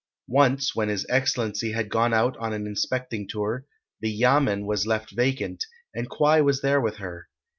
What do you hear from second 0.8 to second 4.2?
His Excellency had gone out on an inspecting tour, the